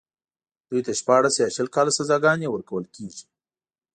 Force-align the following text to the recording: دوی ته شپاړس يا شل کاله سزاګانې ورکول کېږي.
دوی 0.69 0.81
ته 0.85 0.91
شپاړس 0.99 1.35
يا 1.43 1.47
شل 1.55 1.67
کاله 1.75 1.91
سزاګانې 1.99 2.47
ورکول 2.49 2.85
کېږي. 2.95 3.23